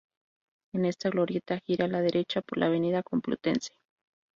[0.73, 3.77] En esta glorieta gira a la derecha por la Avenida Complutense.